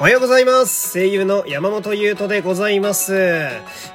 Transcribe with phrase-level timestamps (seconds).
[0.00, 0.92] おはようございます。
[0.92, 3.14] 声優の山本優斗でございます。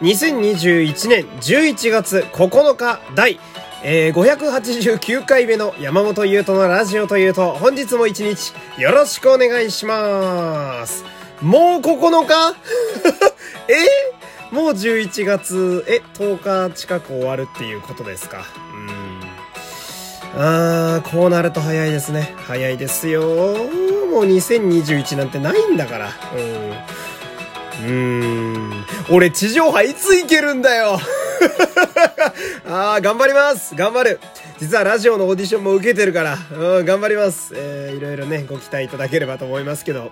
[0.02, 3.40] 2021年11月9日第、
[3.84, 11.06] えー589回目の山本優斗のラジオというと、本日も一日よろしくお願いします。
[11.42, 12.56] もう9日？
[13.72, 14.54] え？
[14.54, 18.44] もう11月、え、10日近く終わるっていうことですか？
[20.36, 20.42] うん。
[20.42, 22.34] あー、こうなると早いですね。
[22.46, 23.56] 早いですよ。
[24.14, 26.10] もう2021なんてないんだから。
[26.36, 26.94] うん。
[27.84, 28.86] うーん。
[29.10, 31.00] 俺地上波いつ行けるんだよ
[32.70, 34.20] ああ、頑張ります頑張る
[34.60, 37.54] 実はラジオのオーディションも受けてるから、うん、頑張ります。
[37.56, 40.12] えー、いろいろね、ご期待いただければと思いますけど。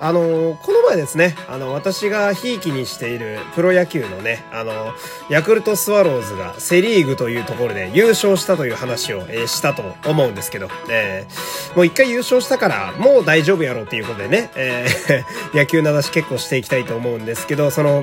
[0.00, 4.94] あのこの前ですね、あの、私がひいきにしているプロ野球のね、あの
[5.28, 15.24] ヤクルトスワローズがセリーグというところで優勝したという話を、えーしたと思うんですけど、えーもう一回優勝したから、もう大丈夫やろうっていうことでね、えー
[15.56, 18.02] 野球の話結構していきたいと思うんですけど、その、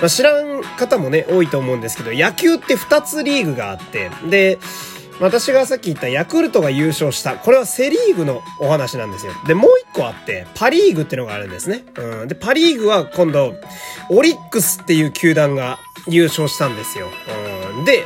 [0.00, 4.58] まあ、知らん方もね、多いと思うんですけど、野球って2つリーグがあって、で、
[5.20, 7.34] 私がさっき言ったヤクルトが優勝した。
[7.36, 9.32] これはセリーグのお話なんですよ。
[9.46, 11.84] で、もう個あって、パリーグってのがあるんですね。
[11.96, 12.28] うん。
[12.28, 13.54] で、パリーグは今度、
[14.10, 17.08] オリックスっていう球団が優勝したんですよ。
[17.78, 17.84] うん。
[17.84, 18.04] で、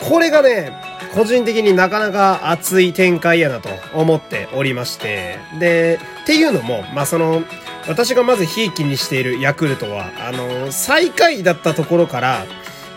[0.00, 0.72] これがね、
[1.14, 5.38] 個人的になかなか熱い展開やなと思っておりまして。
[5.58, 7.42] で、っていうのも、まあ、その、
[7.88, 12.44] 私がまずひいきにしているヤクルトは、あの、最下位だったところから、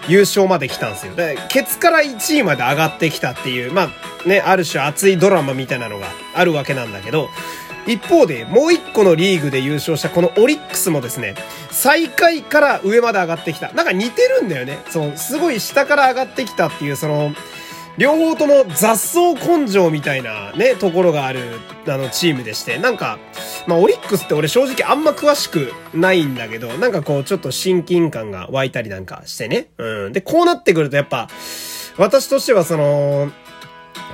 [0.07, 1.15] 優勝まで来たんですよ。
[1.15, 7.29] で、ケツから1位まで上がってきたっていう、まあ、ね、ある種熱いドラマみたいなのがあるわけなんだけど、
[7.87, 11.35] 一方で、もう一個のリーグで優勝したこのオリックスもですね、
[11.71, 13.71] 最下位から上まで上がってきた。
[13.73, 14.79] なんか似てるんだよね。
[14.89, 17.33] そう、すごい下から上がってきたっていう、その、
[17.97, 23.19] 両方とも雑草根性みたいなね、ところがある、あの、チームでして、なんか、
[23.67, 29.67] まあ、オリックスって俺正直あんま詳しくないんだけど、なんかこう、ちょっと親近感が湧いたりなんかしてね。
[29.77, 30.13] うん。
[30.13, 31.27] で、こうなってくるとやっぱ、
[31.97, 33.31] 私としてはその、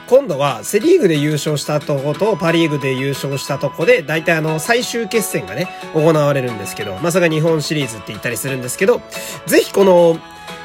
[0.07, 9.01] 今度はセリーグで優勝したとことパリーグで優勝したとこで、大体あの、最終決戦がね、行われるんですけど、まあ、それが日本シリーズって言ったりするんですけど、
[9.47, 10.17] ぜひこの、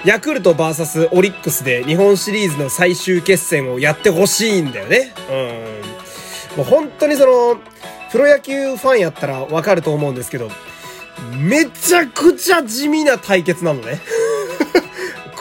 [0.05, 5.13] ヤクルト VS オリックスで日本シリーズの最終決戦をやってほしいんだよね。
[5.31, 6.59] うん。
[6.59, 7.61] もう本当にその、
[8.11, 10.51] プロ野球ファンやったらわかると思うんですけど、
[11.37, 14.01] めちゃくちゃ地味な対決なのね。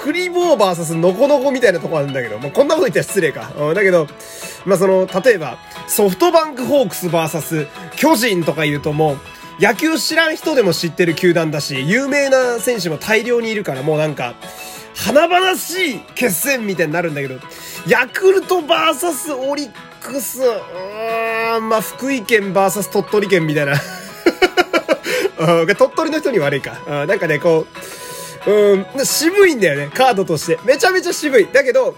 [0.02, 3.52] クリボーバーサスノコノコみたいなとこあるんだけど、もうこんなこと言ったら失礼か。
[3.56, 4.08] うん、だけど、
[4.66, 7.68] まあその、例えば、ソフトバンクホークスバーサス
[7.98, 9.14] 巨人とか言うとも
[9.60, 14.34] う、野球知らん人でも知ってる球団だし、有名な選手も大量にいるからもうなんか、
[14.96, 17.36] 華々しい決戦みたいになるんだけど、
[17.88, 23.76] ヤクルトバーサスオリックス、うーん、まあ福井県バーサス鳥取県みたいな。
[25.38, 27.06] 鳥取の人に悪いか。
[27.06, 28.01] なんかね、こう、
[28.48, 30.60] うん、渋いんだよね、カードとして。
[30.66, 31.48] めちゃめちゃ渋い。
[31.52, 31.96] だけど、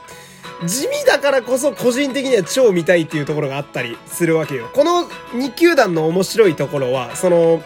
[0.65, 4.69] 地味だからこそ個人的には超見たいっていうところがあったりするわけよ。
[4.73, 7.61] この2球団の面白いところは、その、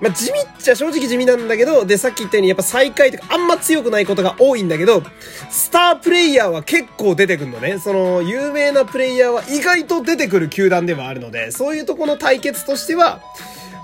[0.00, 5.02] まあ、地味っちゃ正直地味なんだけど、で、さっき言ったようにやっぱ最下位とかあんま強くないことが多いんだけど、
[5.50, 7.78] スタープレイヤーは結構出てくるのね。
[7.78, 13.20] その、有名なプレイヤーは意外と出てくる球団ではあるので、そういうとこの対決としては、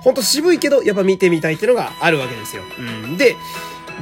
[0.03, 2.63] ほんと渋いけど、やっぱ見てみたいっていうのがあるわけですよ。
[2.79, 3.17] うん。
[3.17, 3.37] で、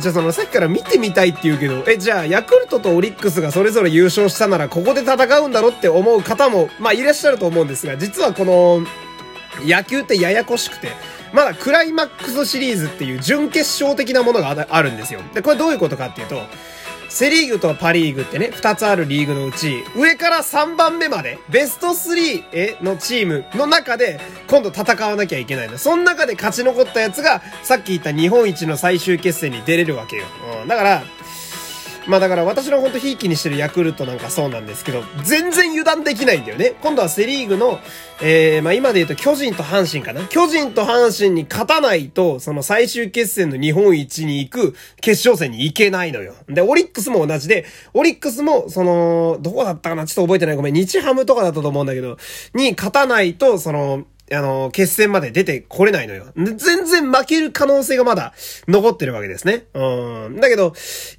[0.01, 8.87] じゃあそのさっきから見てみたいって言うけど、え、じゃあヤクルトとオリックスがそれぞれ優勝したならここで戦うんだろって思う方も、まあいらっしゃると思うんですが、実はこの、
[9.65, 10.93] 野球ってややこしくて、
[11.33, 15.21] まだクライマックスシリーズっていう準決勝的なものがあるんですよ。
[15.35, 16.41] で、これどういうことかっていうと、
[17.09, 25.79] セリーグとパリーグってね、二つあるリーグのうち、上から3番目まで、ベスト3のチームの中で、今度戦わなきゃいけないの。
[25.79, 30.25] その中で勝ち残ったやつが、さっき言った日本一の最終決戦に出れるわけよ。
[30.63, 31.03] うん、だから、
[32.09, 36.75] まあだから私のほんとひいきにしてるヤクルトなんかそうなんですけど、全然油断できないんだよね。
[36.81, 37.79] 今度はセリーグの、
[38.23, 40.27] えー、まあ今で言うと巨人と阪神かな。
[40.27, 46.35] 巨人と阪神に勝たないと、その最終決戦の日本一に行く決勝戦に行けないのよ。
[46.49, 50.07] で、オリックスも同じで、オリックスも、その、どこだったかな？
[50.07, 50.57] ちょっと覚えてない。
[50.57, 50.75] ごめん。
[50.75, 52.17] 日ハムとかだったと思うんだけど、
[52.55, 56.27] に勝たないと、その、あの、決戦まで出てこれないのよ。
[56.37, 58.35] 全然負ける可能性がまだ
[58.67, 59.67] 残ってるわけですね。
[59.75, 60.41] うん。
[60.41, 60.73] だけど、やっ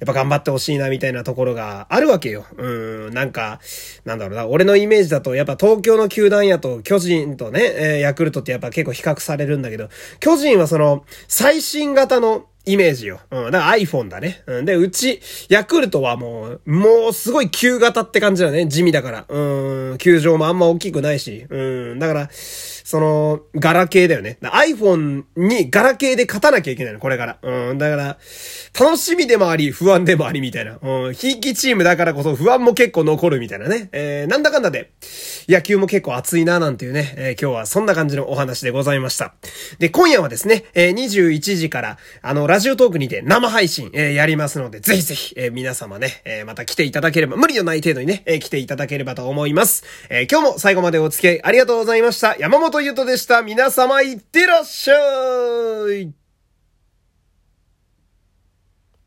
[0.06, 2.46] ぱ頑張ってほしいなみたいなところがあるわけよ。
[2.56, 2.68] う
[3.10, 3.14] ん。
[3.14, 3.60] なんか、
[4.04, 4.46] なんだろうな。
[4.46, 9.88] 俺のイメージだと、やっぱ東京の球団やと、巨人とね、えーヤクルトってやっぱ結構比較されるんだけど、
[10.20, 13.20] 巨人はその、最新型の、イメージよ。
[13.30, 13.50] うん。
[13.50, 14.42] だから iPhone だね。
[14.46, 14.64] うん。
[14.64, 18.66] で、うち、ヤクルトはもう、もうすごい旧型って感じだよね。
[18.66, 19.24] 地味だから。
[19.28, 19.98] うん。
[19.98, 21.46] 球場もあんま大きくないし。
[21.48, 21.98] うん。
[21.98, 22.30] だから、
[22.90, 24.36] その、ガラケーだよね。
[24.42, 27.38] iPhone にガラケーで勝たなきゃいけないの、これから。
[27.40, 28.18] うん、だから、
[28.76, 30.76] 楽しみでもあり、不安でもありみたいな。
[30.82, 33.90] うん、ひいきチームだからこそ不安も結構残るみたいなね。
[33.92, 34.90] えー、なんだかんだで、
[35.48, 39.34] 野球も結構熱いななんていうね、えー、今日はそんな感じのお話でございました。
[39.78, 49.84] で、今夜はですね、えー、21時から、あの、ラジオトークにて生配信、えー、やりますので、ぜひぜひ、えー、皆様ね、えー、また来ていただければ、無理のない程度にね、えー、来ていただければと思います。
[50.08, 52.36] えー、今日も最後までお付き合いありがとうございました。
[52.36, 53.42] 山本ゆとでした。
[53.42, 54.94] 皆様いってらっしゃ
[55.92, 56.19] い